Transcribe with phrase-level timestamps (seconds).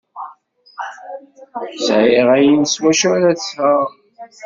[1.85, 3.89] Sɛiɣ ayen s wacu ara t-sɣeɣ.